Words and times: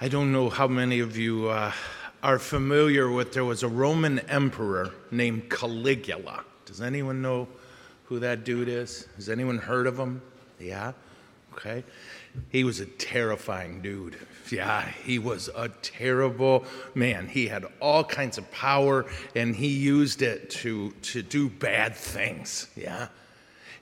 I 0.00 0.06
don't 0.06 0.30
know 0.30 0.48
how 0.48 0.68
many 0.68 1.00
of 1.00 1.16
you 1.16 1.48
uh, 1.48 1.72
are 2.22 2.38
familiar 2.38 3.10
with 3.10 3.32
there 3.32 3.44
was 3.44 3.64
a 3.64 3.68
Roman 3.68 4.20
emperor 4.20 4.92
named 5.10 5.50
Caligula. 5.50 6.44
Does 6.66 6.80
anyone 6.80 7.20
know 7.20 7.48
who 8.04 8.20
that 8.20 8.44
dude 8.44 8.68
is? 8.68 9.08
Has 9.16 9.28
anyone 9.28 9.58
heard 9.58 9.88
of 9.88 9.98
him? 9.98 10.22
Yeah? 10.60 10.92
Okay. 11.52 11.82
He 12.50 12.62
was 12.62 12.78
a 12.78 12.86
terrifying 12.86 13.82
dude. 13.82 14.16
Yeah, 14.52 14.88
he 15.04 15.18
was 15.18 15.50
a 15.56 15.68
terrible 15.82 16.64
man. 16.94 17.26
He 17.26 17.48
had 17.48 17.66
all 17.80 18.04
kinds 18.04 18.38
of 18.38 18.48
power 18.52 19.04
and 19.34 19.56
he 19.56 19.66
used 19.66 20.22
it 20.22 20.48
to, 20.50 20.92
to 20.92 21.22
do 21.22 21.48
bad 21.48 21.96
things. 21.96 22.68
Yeah. 22.76 23.08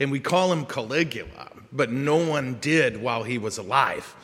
And 0.00 0.10
we 0.10 0.20
call 0.20 0.50
him 0.50 0.64
Caligula, 0.64 1.50
but 1.72 1.92
no 1.92 2.16
one 2.16 2.56
did 2.62 2.96
while 2.96 3.22
he 3.22 3.36
was 3.36 3.58
alive. 3.58 4.16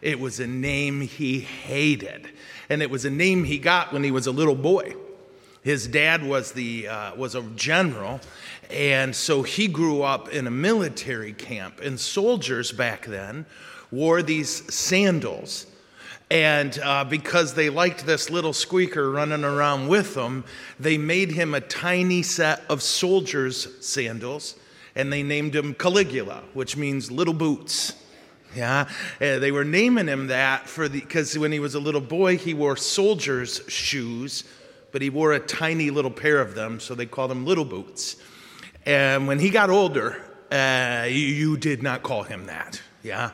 It 0.00 0.20
was 0.20 0.38
a 0.40 0.46
name 0.46 1.00
he 1.00 1.40
hated, 1.40 2.28
and 2.68 2.82
it 2.82 2.90
was 2.90 3.04
a 3.04 3.10
name 3.10 3.44
he 3.44 3.58
got 3.58 3.92
when 3.92 4.04
he 4.04 4.10
was 4.10 4.26
a 4.26 4.32
little 4.32 4.54
boy. 4.54 4.94
His 5.62 5.86
dad 5.86 6.22
was, 6.22 6.52
the, 6.52 6.88
uh, 6.88 7.14
was 7.16 7.34
a 7.34 7.42
general, 7.56 8.20
and 8.70 9.14
so 9.14 9.42
he 9.42 9.66
grew 9.66 10.02
up 10.02 10.28
in 10.28 10.46
a 10.46 10.50
military 10.50 11.32
camp. 11.32 11.80
And 11.82 11.98
soldiers 11.98 12.70
back 12.70 13.06
then 13.06 13.44
wore 13.90 14.22
these 14.22 14.72
sandals. 14.72 15.66
And 16.30 16.78
uh, 16.78 17.04
because 17.04 17.54
they 17.54 17.70
liked 17.70 18.06
this 18.06 18.30
little 18.30 18.52
squeaker 18.52 19.10
running 19.10 19.44
around 19.44 19.88
with 19.88 20.14
them, 20.14 20.44
they 20.78 20.98
made 20.98 21.32
him 21.32 21.54
a 21.54 21.60
tiny 21.60 22.22
set 22.22 22.62
of 22.68 22.82
soldiers' 22.82 23.66
sandals, 23.84 24.54
and 24.94 25.12
they 25.12 25.22
named 25.22 25.56
him 25.56 25.74
Caligula, 25.74 26.44
which 26.52 26.76
means 26.76 27.10
little 27.10 27.34
boots. 27.34 27.94
Yeah, 28.54 28.88
uh, 29.20 29.38
they 29.38 29.52
were 29.52 29.64
naming 29.64 30.06
him 30.06 30.28
that 30.28 30.68
for 30.68 30.88
the 30.88 31.00
because 31.00 31.36
when 31.38 31.52
he 31.52 31.60
was 31.60 31.74
a 31.74 31.80
little 31.80 32.00
boy, 32.00 32.38
he 32.38 32.54
wore 32.54 32.76
soldiers' 32.76 33.60
shoes, 33.68 34.44
but 34.90 35.02
he 35.02 35.10
wore 35.10 35.32
a 35.32 35.40
tiny 35.40 35.90
little 35.90 36.10
pair 36.10 36.40
of 36.40 36.54
them, 36.54 36.80
so 36.80 36.94
they 36.94 37.06
called 37.06 37.30
him 37.30 37.44
little 37.44 37.64
boots. 37.64 38.16
And 38.86 39.26
when 39.26 39.38
he 39.38 39.50
got 39.50 39.68
older, 39.68 40.22
uh, 40.50 41.06
you, 41.10 41.58
did 41.58 41.82
not 41.82 42.02
call 42.02 42.22
him 42.22 42.46
that. 42.46 42.80
Yeah, 43.02 43.32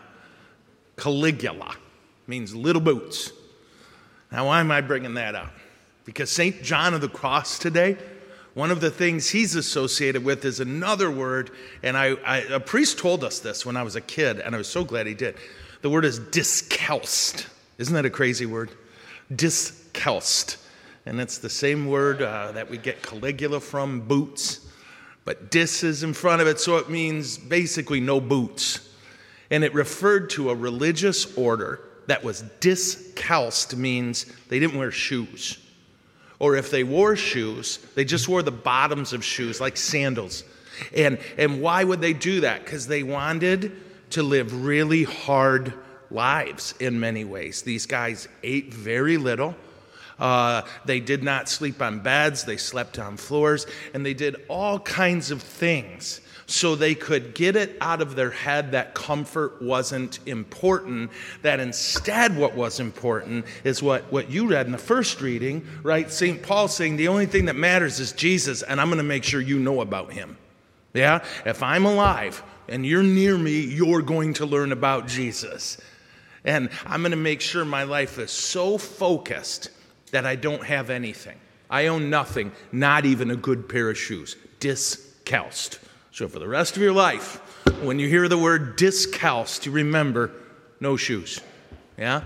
Caligula 0.97 1.77
means 2.27 2.55
little 2.55 2.83
boots. 2.83 3.33
Now, 4.33 4.47
why 4.47 4.60
am 4.60 4.72
I 4.72 4.81
bringing 4.81 5.14
that 5.14 5.36
up? 5.36 5.53
Because 6.05 6.31
St. 6.31 6.62
John 6.62 6.92
of 6.92 7.00
the 7.00 7.08
Cross 7.08 7.60
today 7.60 7.97
one 8.55 8.70
of 8.70 8.80
the 8.80 8.91
things 8.91 9.30
he's 9.30 9.56
associated 9.56 10.24
with 10.24 10.44
is 10.44 10.60
another 10.60 11.10
word, 11.10 11.50
and 11.83 11.97
I, 11.97 12.14
I, 12.24 12.38
a 12.38 12.60
priest 12.60 12.98
told 12.98 13.24
us 13.24 13.41
this 13.41 13.66
when 13.66 13.77
I 13.77 13.83
was 13.83 13.97
a 13.97 14.00
kid, 14.00 14.38
and 14.38 14.55
I 14.55 14.58
was 14.58 14.69
so 14.69 14.84
glad 14.84 15.08
he 15.08 15.14
did. 15.14 15.36
The 15.83 15.91
word 15.91 16.05
is 16.05 16.20
discalced. 16.20 17.48
Isn't 17.78 17.94
that 17.94 18.05
a 18.05 18.10
crazy 18.10 18.47
word? 18.47 18.70
Discalced. 19.34 20.58
And 21.05 21.20
it's 21.20 21.38
the 21.38 21.50
same 21.50 21.88
word 21.88 22.22
uh, 22.22 22.52
that 22.52 22.70
we 22.70 22.78
get 22.78 23.02
Caligula 23.02 23.58
from, 23.58 24.02
boots. 24.02 24.60
But 25.25 25.50
dis 25.50 25.82
is 25.82 26.05
in 26.05 26.14
front 26.14 26.41
of 26.41 26.47
it, 26.47 26.60
so 26.60 26.77
it 26.77 26.88
means 26.88 27.36
basically 27.36 27.98
no 27.98 28.20
boots. 28.20 28.88
And 29.50 29.64
it 29.64 29.75
referred 29.75 30.30
to 30.30 30.50
a 30.50 30.55
religious 30.55 31.36
order 31.36 31.80
that 32.06 32.22
was 32.22 32.42
discalced, 32.60 33.77
means 33.77 34.27
they 34.48 34.60
didn't 34.60 34.78
wear 34.78 34.92
shoes 34.92 35.58
or 36.38 36.56
if 36.56 36.70
they 36.70 36.84
wore 36.84 37.16
shoes, 37.16 37.78
they 37.94 38.04
just 38.04 38.28
wore 38.28 38.42
the 38.42 38.50
bottoms 38.50 39.12
of 39.12 39.24
shoes, 39.24 39.60
like 39.60 39.77
sandals. 39.77 40.44
And, 40.94 41.18
and 41.38 41.60
why 41.62 41.84
would 41.84 42.00
they 42.00 42.12
do 42.12 42.41
that? 42.41 42.64
Because 42.64 42.86
they 42.86 43.02
wanted 43.02 43.72
to 44.10 44.22
live 44.22 44.64
really 44.64 45.04
hard 45.04 45.72
lives 46.10 46.74
in 46.80 47.00
many 47.00 47.24
ways. 47.24 47.62
These 47.62 47.86
guys 47.86 48.28
ate 48.42 48.72
very 48.72 49.16
little. 49.16 49.54
Uh, 50.18 50.62
they 50.84 51.00
did 51.00 51.22
not 51.22 51.48
sleep 51.48 51.82
on 51.82 52.00
beds, 52.00 52.44
they 52.44 52.56
slept 52.56 52.98
on 52.98 53.16
floors, 53.16 53.66
and 53.92 54.04
they 54.06 54.14
did 54.14 54.36
all 54.48 54.78
kinds 54.78 55.30
of 55.30 55.42
things 55.42 56.20
so 56.47 56.75
they 56.75 56.94
could 56.94 57.34
get 57.34 57.56
it 57.56 57.76
out 57.80 58.02
of 58.02 58.16
their 58.16 58.30
head 58.30 58.72
that 58.72 58.94
comfort 58.94 59.60
wasn't 59.62 60.19
important, 60.26 61.10
that 61.42 61.60
instead 61.60 62.36
what 62.36 62.54
was 62.54 62.80
important 62.80 63.47
is 63.64 63.82
what, 63.82 64.03
what 64.12 64.30
you 64.30 64.47
read 64.47 64.66
in 64.66 64.72
the 64.72 64.78
first 64.78 65.20
reading, 65.20 65.66
right? 65.82 66.10
St. 66.10 66.42
Paul 66.42 66.69
saying 66.69 66.97
the 66.97 67.08
only 67.08 67.26
thing 67.26 67.47
that 67.47 67.56
matters 67.56 67.98
is 68.00 68.12
Jesus, 68.12 68.62
and 68.62 68.80
I'm 68.80 68.88
going 68.88 68.98
to 68.98 69.04
make 69.04 69.24
sure 69.24 69.41
you 69.41 69.58
know 69.58 69.80
about 69.80 70.12
him. 70.12 70.36
Yeah? 70.92 71.24
If 71.44 71.62
I'm 71.62 71.86
alive 71.86 72.42
and 72.69 72.84
you're 72.86 73.03
near 73.03 73.36
me, 73.36 73.60
you're 73.60 74.03
going 74.03 74.34
to 74.34 74.47
learn 74.47 74.72
about 74.72 75.08
Jesus. 75.08 75.78
And 76.44 76.69
I'm 76.86 77.00
going 77.00 77.12
to 77.12 77.16
make 77.16 77.41
sure 77.41 77.64
my 77.64 77.84
life 77.84 78.19
is 78.19 78.30
so 78.30 78.78
focused 78.78 79.70
that 80.10 80.26
I 80.26 80.37
don't 80.37 80.65
have 80.65 80.91
anything. 80.91 81.37
I 81.70 81.87
own 81.87 82.10
nothing, 82.10 82.53
not 82.72 83.04
even 83.04 83.31
a 83.31 83.37
good 83.37 83.69
pair 83.69 83.91
of 83.91 83.98
shoes. 83.98 84.37
Discalced. 84.60 85.78
So 86.12 86.28
for 86.28 86.38
the 86.38 86.48
rest 86.48 86.76
of 86.76 86.82
your 86.82 86.92
life, 86.92 87.37
when 87.82 87.98
you 87.98 88.09
hear 88.09 88.28
the 88.28 88.38
word 88.38 88.76
discalced, 88.76 89.66
you 89.66 89.72
remember 89.72 90.31
no 90.81 90.97
shoes. 90.97 91.41
Yeah? 91.98 92.25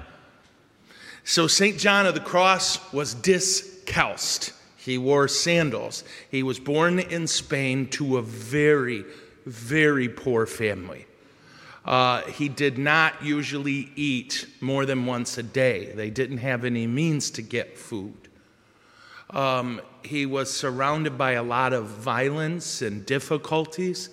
So 1.25 1.47
St. 1.47 1.79
John 1.79 2.07
of 2.07 2.15
the 2.15 2.21
Cross 2.21 2.93
was 2.93 3.15
discalced. 3.15 4.53
He 4.77 4.99
wore 4.99 5.29
sandals. 5.29 6.05
He 6.31 6.43
was 6.43 6.59
born 6.59 6.99
in 6.99 7.27
Spain 7.27 7.89
to 7.91 8.17
a 8.19 8.23
very, 8.23 9.05
very 9.45 10.09
poor 10.09 10.47
family. 10.47 11.07
Uh, 11.85 12.23
he 12.23 12.49
did 12.49 12.77
not 12.77 13.23
usually 13.23 13.91
eat 13.97 14.47
more 14.61 14.85
than 14.85 15.07
once 15.07 15.39
a 15.39 15.43
day. 15.43 15.93
They 15.93 16.11
didn't 16.11 16.39
have 16.39 16.65
any 16.65 16.87
means 16.87 17.31
to 17.33 17.43
get 17.43 17.79
food. 17.79 18.29
Um, 19.31 19.81
he 20.03 20.27
was 20.27 20.53
surrounded 20.53 21.19
by 21.19 21.33
a 21.33 21.43
lot 21.43 21.73
of 21.73 21.87
violence 21.87 22.83
and 22.83 23.05
difficulties, 23.05 24.11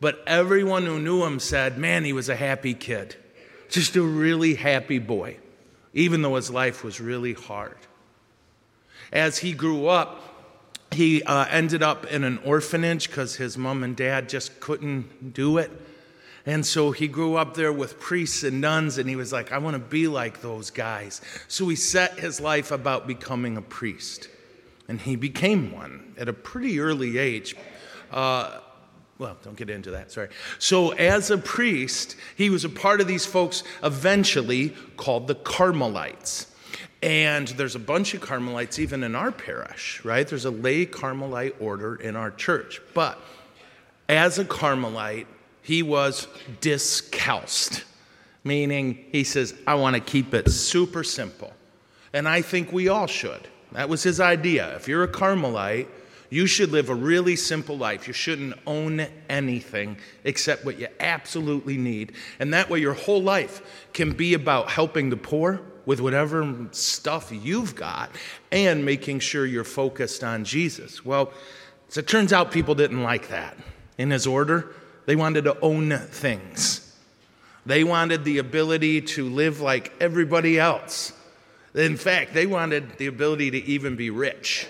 but 0.00 0.22
everyone 0.26 0.86
who 0.86 0.98
knew 0.98 1.24
him 1.24 1.40
said, 1.40 1.78
man, 1.78 2.04
he 2.04 2.12
was 2.12 2.28
a 2.28 2.36
happy 2.36 2.74
kid. 2.74 3.16
Just 3.68 3.96
a 3.96 4.02
really 4.02 4.54
happy 4.54 4.98
boy, 4.98 5.36
even 5.94 6.22
though 6.22 6.36
his 6.36 6.50
life 6.50 6.82
was 6.82 7.00
really 7.00 7.34
hard. 7.34 7.78
As 9.12 9.38
he 9.38 9.52
grew 9.52 9.86
up, 9.86 10.22
he 10.92 11.22
uh, 11.22 11.46
ended 11.50 11.82
up 11.82 12.06
in 12.06 12.24
an 12.24 12.38
orphanage 12.44 13.08
because 13.08 13.36
his 13.36 13.56
mom 13.56 13.84
and 13.84 13.96
dad 13.96 14.28
just 14.28 14.60
couldn't 14.60 15.32
do 15.32 15.58
it. 15.58 15.70
And 16.46 16.64
so 16.64 16.90
he 16.90 17.06
grew 17.06 17.36
up 17.36 17.54
there 17.54 17.72
with 17.72 18.00
priests 18.00 18.42
and 18.42 18.60
nuns, 18.60 18.98
and 18.98 19.08
he 19.08 19.16
was 19.16 19.32
like, 19.32 19.52
I 19.52 19.58
want 19.58 19.74
to 19.74 19.78
be 19.78 20.08
like 20.08 20.40
those 20.40 20.70
guys. 20.70 21.20
So 21.48 21.68
he 21.68 21.76
set 21.76 22.18
his 22.18 22.40
life 22.40 22.70
about 22.70 23.06
becoming 23.06 23.56
a 23.56 23.62
priest 23.62 24.28
and 24.90 25.00
he 25.00 25.14
became 25.14 25.70
one 25.70 26.14
at 26.18 26.28
a 26.28 26.32
pretty 26.32 26.80
early 26.80 27.16
age. 27.16 27.54
Uh, 28.10 28.58
well, 29.18 29.36
don't 29.44 29.56
get 29.56 29.70
into 29.70 29.92
that, 29.92 30.10
sorry. 30.10 30.30
So, 30.58 30.90
as 30.90 31.30
a 31.30 31.38
priest, 31.38 32.16
he 32.34 32.50
was 32.50 32.64
a 32.64 32.68
part 32.68 33.00
of 33.00 33.06
these 33.06 33.24
folks 33.24 33.62
eventually 33.84 34.70
called 34.96 35.28
the 35.28 35.36
Carmelites. 35.36 36.52
And 37.02 37.46
there's 37.48 37.76
a 37.76 37.80
bunch 37.80 38.14
of 38.14 38.20
Carmelites 38.20 38.80
even 38.80 39.04
in 39.04 39.14
our 39.14 39.30
parish, 39.30 40.04
right? 40.04 40.26
There's 40.26 40.44
a 40.44 40.50
lay 40.50 40.86
Carmelite 40.86 41.54
order 41.60 41.94
in 41.94 42.16
our 42.16 42.32
church. 42.32 42.80
But 42.92 43.16
as 44.08 44.40
a 44.40 44.44
Carmelite, 44.44 45.28
he 45.62 45.82
was 45.82 46.26
discalced, 46.60 47.84
meaning 48.44 49.04
he 49.12 49.24
says, 49.24 49.54
I 49.66 49.74
want 49.74 49.94
to 49.94 50.00
keep 50.00 50.34
it 50.34 50.50
super 50.50 51.04
simple. 51.04 51.52
And 52.12 52.28
I 52.28 52.42
think 52.42 52.72
we 52.72 52.88
all 52.88 53.06
should. 53.06 53.48
That 53.72 53.88
was 53.88 54.02
his 54.02 54.20
idea. 54.20 54.74
If 54.76 54.88
you're 54.88 55.04
a 55.04 55.08
Carmelite, 55.08 55.88
you 56.28 56.46
should 56.46 56.70
live 56.70 56.88
a 56.88 56.94
really 56.94 57.36
simple 57.36 57.76
life. 57.76 58.06
You 58.06 58.12
shouldn't 58.12 58.54
own 58.66 59.06
anything 59.28 59.96
except 60.24 60.64
what 60.64 60.78
you 60.78 60.88
absolutely 61.00 61.76
need. 61.76 62.12
And 62.38 62.54
that 62.54 62.70
way, 62.70 62.78
your 62.78 62.94
whole 62.94 63.22
life 63.22 63.86
can 63.92 64.12
be 64.12 64.34
about 64.34 64.70
helping 64.70 65.10
the 65.10 65.16
poor 65.16 65.60
with 65.86 66.00
whatever 66.00 66.68
stuff 66.70 67.32
you've 67.32 67.74
got 67.74 68.10
and 68.52 68.84
making 68.84 69.18
sure 69.18 69.44
you're 69.44 69.64
focused 69.64 70.22
on 70.22 70.44
Jesus. 70.44 71.04
Well, 71.04 71.32
as 71.88 71.96
it 71.96 72.06
turns 72.06 72.32
out, 72.32 72.52
people 72.52 72.76
didn't 72.76 73.02
like 73.02 73.28
that. 73.28 73.56
In 73.98 74.10
his 74.10 74.26
order, 74.26 74.72
they 75.06 75.16
wanted 75.16 75.44
to 75.44 75.58
own 75.60 75.90
things, 75.90 76.96
they 77.66 77.84
wanted 77.84 78.24
the 78.24 78.38
ability 78.38 79.00
to 79.02 79.28
live 79.28 79.60
like 79.60 79.92
everybody 80.00 80.58
else. 80.58 81.12
In 81.74 81.96
fact, 81.96 82.34
they 82.34 82.46
wanted 82.46 82.98
the 82.98 83.06
ability 83.06 83.52
to 83.52 83.58
even 83.64 83.94
be 83.94 84.10
rich. 84.10 84.66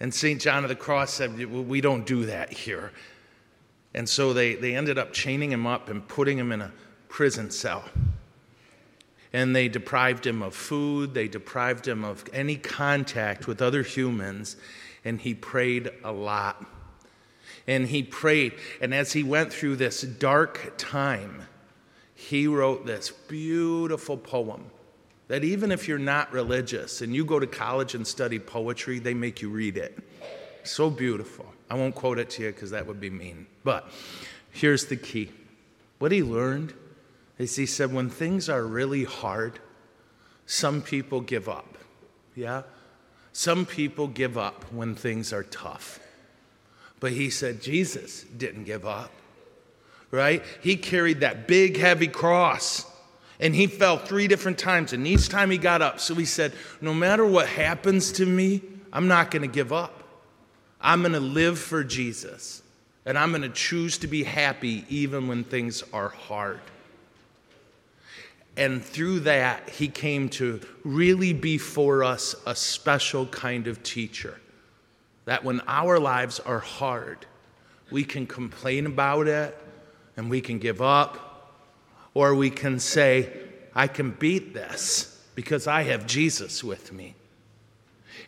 And 0.00 0.12
St. 0.12 0.40
John 0.40 0.64
of 0.64 0.68
the 0.68 0.74
Cross 0.74 1.12
said, 1.12 1.38
We 1.38 1.80
don't 1.80 2.06
do 2.06 2.26
that 2.26 2.52
here. 2.52 2.92
And 3.94 4.08
so 4.08 4.32
they, 4.32 4.54
they 4.54 4.74
ended 4.74 4.98
up 4.98 5.12
chaining 5.12 5.52
him 5.52 5.66
up 5.66 5.88
and 5.88 6.06
putting 6.06 6.38
him 6.38 6.50
in 6.50 6.62
a 6.62 6.72
prison 7.08 7.50
cell. 7.50 7.84
And 9.32 9.54
they 9.54 9.68
deprived 9.68 10.26
him 10.26 10.42
of 10.42 10.54
food, 10.54 11.14
they 11.14 11.28
deprived 11.28 11.86
him 11.86 12.04
of 12.04 12.24
any 12.32 12.56
contact 12.56 13.46
with 13.46 13.62
other 13.62 13.82
humans, 13.82 14.56
and 15.04 15.20
he 15.20 15.34
prayed 15.34 15.90
a 16.04 16.12
lot. 16.12 16.64
And 17.66 17.88
he 17.88 18.02
prayed, 18.02 18.54
and 18.80 18.94
as 18.94 19.12
he 19.12 19.22
went 19.22 19.52
through 19.52 19.76
this 19.76 20.02
dark 20.02 20.74
time, 20.78 21.46
he 22.14 22.46
wrote 22.46 22.86
this 22.86 23.10
beautiful 23.10 24.16
poem 24.16 24.70
that 25.28 25.44
even 25.44 25.72
if 25.72 25.88
you're 25.88 25.98
not 25.98 26.32
religious 26.32 27.00
and 27.00 27.14
you 27.14 27.24
go 27.24 27.38
to 27.38 27.46
college 27.46 27.94
and 27.94 28.06
study 28.06 28.38
poetry, 28.38 28.98
they 28.98 29.14
make 29.14 29.40
you 29.40 29.48
read 29.48 29.76
it. 29.76 29.98
So 30.64 30.90
beautiful. 30.90 31.46
I 31.70 31.74
won't 31.74 31.94
quote 31.94 32.18
it 32.18 32.30
to 32.30 32.42
you 32.42 32.52
because 32.52 32.70
that 32.70 32.86
would 32.86 33.00
be 33.00 33.10
mean. 33.10 33.46
But 33.64 33.90
here's 34.50 34.86
the 34.86 34.96
key 34.96 35.30
what 35.98 36.12
he 36.12 36.22
learned 36.22 36.74
is 37.38 37.56
he 37.56 37.66
said, 37.66 37.92
when 37.92 38.10
things 38.10 38.48
are 38.48 38.64
really 38.64 39.04
hard, 39.04 39.58
some 40.46 40.82
people 40.82 41.20
give 41.20 41.48
up. 41.48 41.78
Yeah? 42.34 42.62
Some 43.32 43.64
people 43.64 44.06
give 44.06 44.36
up 44.36 44.70
when 44.72 44.94
things 44.94 45.32
are 45.32 45.44
tough. 45.44 45.98
But 47.02 47.10
he 47.10 47.30
said 47.30 47.60
Jesus 47.60 48.22
didn't 48.22 48.62
give 48.62 48.86
up, 48.86 49.10
right? 50.12 50.40
He 50.62 50.76
carried 50.76 51.18
that 51.20 51.48
big, 51.48 51.76
heavy 51.76 52.06
cross 52.06 52.86
and 53.40 53.56
he 53.56 53.66
fell 53.66 53.98
three 53.98 54.28
different 54.28 54.56
times. 54.56 54.92
And 54.92 55.04
each 55.04 55.28
time 55.28 55.50
he 55.50 55.58
got 55.58 55.82
up, 55.82 55.98
so 55.98 56.14
he 56.14 56.24
said, 56.24 56.52
No 56.80 56.94
matter 56.94 57.26
what 57.26 57.48
happens 57.48 58.12
to 58.12 58.24
me, 58.24 58.62
I'm 58.92 59.08
not 59.08 59.32
going 59.32 59.42
to 59.42 59.48
give 59.48 59.72
up. 59.72 60.04
I'm 60.80 61.00
going 61.00 61.14
to 61.14 61.20
live 61.20 61.58
for 61.58 61.82
Jesus. 61.82 62.62
And 63.04 63.18
I'm 63.18 63.30
going 63.30 63.42
to 63.42 63.48
choose 63.48 63.98
to 63.98 64.06
be 64.06 64.22
happy 64.22 64.84
even 64.88 65.26
when 65.26 65.42
things 65.42 65.82
are 65.92 66.10
hard. 66.10 66.60
And 68.56 68.80
through 68.80 69.20
that, 69.20 69.70
he 69.70 69.88
came 69.88 70.28
to 70.30 70.60
really 70.84 71.32
be 71.32 71.58
for 71.58 72.04
us 72.04 72.36
a 72.46 72.54
special 72.54 73.26
kind 73.26 73.66
of 73.66 73.82
teacher. 73.82 74.38
That 75.24 75.44
when 75.44 75.60
our 75.66 75.98
lives 75.98 76.40
are 76.40 76.58
hard, 76.58 77.26
we 77.90 78.04
can 78.04 78.26
complain 78.26 78.86
about 78.86 79.28
it 79.28 79.56
and 80.16 80.30
we 80.30 80.40
can 80.40 80.58
give 80.58 80.82
up, 80.82 81.60
or 82.14 82.34
we 82.34 82.50
can 82.50 82.78
say, 82.78 83.30
I 83.74 83.86
can 83.86 84.10
beat 84.10 84.52
this 84.52 85.20
because 85.34 85.66
I 85.66 85.82
have 85.84 86.06
Jesus 86.06 86.62
with 86.62 86.92
me. 86.92 87.14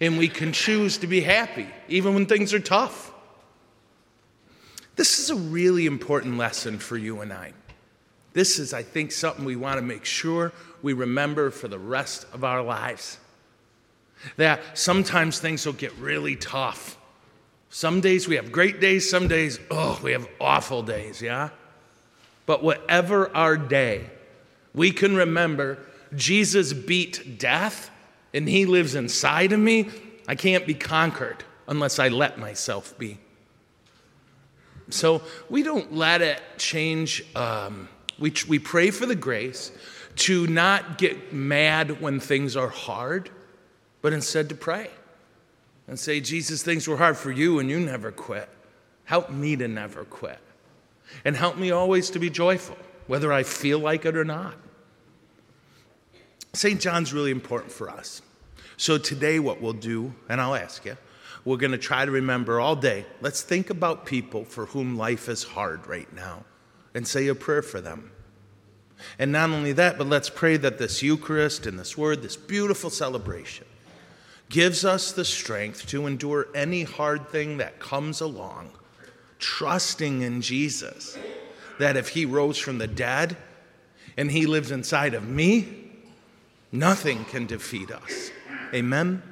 And 0.01 0.19
we 0.19 0.29
can 0.29 0.53
choose 0.53 0.99
to 0.99 1.07
be 1.07 1.21
happy 1.21 1.69
even 1.89 2.15
when 2.15 2.27
things 2.27 2.55
are 2.55 2.61
tough. 2.61 3.13
This 4.97 5.19
is 5.19 5.31
a 5.31 5.35
really 5.35 5.87
important 5.87 6.39
lesson 6.39 6.79
for 6.79 6.97
you 6.97 7.21
and 7.21 7.33
I. 7.33 7.53
This 8.33 8.59
is, 8.59 8.73
I 8.73 8.83
think, 8.83 9.13
something 9.13 9.45
we 9.45 9.57
want 9.57 9.77
to 9.77 9.83
make 9.83 10.05
sure 10.05 10.53
we 10.83 10.93
remember 10.93 11.51
for 11.51 11.69
the 11.69 11.79
rest 11.79 12.27
of 12.33 12.45
our 12.45 12.63
lives. 12.63 13.19
That 14.37 14.61
sometimes 14.79 15.39
things 15.39 15.67
will 15.67 15.73
get 15.75 15.93
really 15.99 16.37
tough. 16.37 16.97
Some 17.71 18.01
days 18.01 18.29
we 18.29 18.37
have 18.37 18.53
great 18.53 18.81
days, 18.81 19.09
some 19.09 19.27
days, 19.27 19.59
oh, 19.71 19.99
we 20.03 20.13
have 20.13 20.29
awful 20.41 20.83
days, 20.83 21.21
yeah? 21.21 21.51
But 22.47 22.63
whatever 22.63 23.35
our 23.35 23.57
day, 23.57 24.11
we 24.75 24.91
can 24.91 25.17
remember 25.17 25.79
Jesus 26.15 26.73
beat 26.73 27.39
death 27.39 27.91
and 28.33 28.49
he 28.49 28.67
lives 28.67 28.95
inside 28.95 29.53
of 29.53 29.61
me. 29.61 29.89
I 30.29 30.35
can't 30.35 30.67
be 30.67 30.75
conquered 30.75 31.45
unless 31.67 31.99
I 31.99 32.09
let 32.09 32.39
myself 32.39 32.97
be. 32.99 33.19
So 34.91 35.23
we 35.49 35.63
don't 35.63 35.95
let 35.95 36.21
it 36.21 36.41
change. 36.59 37.25
Um, 37.35 37.89
we, 38.19 38.33
we 38.49 38.59
pray 38.59 38.91
for 38.91 39.07
the 39.07 39.15
grace 39.15 39.73
to 40.17 40.47
not 40.47 40.99
get 40.99 41.33
mad 41.33 42.01
when 42.01 42.21
things 42.21 42.57
are 42.57 42.69
hard, 42.69 43.31
but 44.05 44.13
instead 44.13 44.51
to 44.51 44.55
pray 44.55 44.91
and 45.89 45.99
say, 45.99 46.21
Jesus, 46.21 46.63
things 46.63 46.87
were 46.87 46.99
hard 46.99 47.17
for 47.17 47.33
you 47.33 47.59
and 47.59 47.71
you 47.71 47.81
never 47.81 48.13
quit. 48.13 48.51
Help 49.05 49.31
me 49.31 49.57
to 49.57 49.67
never 49.67 50.05
quit. 50.05 50.39
And 51.25 51.35
help 51.35 51.57
me 51.57 51.71
always 51.71 52.11
to 52.11 52.19
be 52.19 52.29
joyful, 52.29 52.77
whether 53.07 53.33
I 53.33 53.45
feel 53.45 53.79
like 53.79 54.05
it 54.05 54.15
or 54.15 54.25
not. 54.27 54.57
St. 56.53 56.79
John's 56.79 57.15
really 57.15 57.31
important 57.31 57.73
for 57.73 57.89
us. 57.89 58.21
So 58.77 58.99
today, 58.99 59.39
what 59.39 59.63
we'll 59.63 59.73
do, 59.73 60.13
and 60.29 60.39
I'll 60.39 60.55
ask 60.55 60.85
you, 60.85 60.99
we're 61.47 61.57
going 61.57 61.73
to 61.73 61.79
try 61.79 62.05
to 62.05 62.11
remember 62.11 62.61
all 62.61 62.77
day. 62.77 63.07
Let's 63.23 63.41
think 63.41 63.71
about 63.71 64.05
people 64.05 64.45
for 64.45 64.67
whom 64.67 64.99
life 64.99 65.31
is 65.31 65.45
hard 65.45 65.87
right 65.87 66.13
now 66.13 66.45
and 66.93 67.09
say 67.09 67.29
a 67.29 67.35
prayer 67.35 67.63
for 67.63 67.81
them. 67.81 68.11
And 69.19 69.33
not 69.33 69.49
only 69.49 69.73
that, 69.73 69.97
but 69.97 70.09
let's 70.09 70.29
pray 70.29 70.59
that 70.59 70.77
this 70.77 71.03
Eucharist 71.03 71.65
and 71.65 71.79
this 71.79 71.97
word, 71.97 72.21
this 72.21 72.37
beautiful 72.37 72.91
celebration, 72.91 73.65
gives 74.55 74.85
us 74.85 75.11
the 75.11 75.25
strength 75.25 75.85
to 75.85 76.07
endure 76.07 76.47
any 76.55 76.85
hard 76.85 77.29
thing 77.29 77.57
that 77.57 77.81
comes 77.81 78.21
along, 78.21 78.71
trusting 79.41 80.23
in 80.23 80.41
Jesus 80.41 81.19
that 81.81 81.97
if 81.97 82.11
he 82.11 82.25
rose 82.25 82.57
from 82.57 82.79
the 82.79 82.87
dead 82.87 83.37
and 84.17 84.31
he 84.31 84.47
lives 84.47 84.71
inside 84.71 85.13
of 85.13 85.29
me, 85.29 85.91
nothing 86.71 87.25
can 87.25 87.47
defeat 87.47 87.91
us. 87.91 88.31
Amen. 88.73 89.25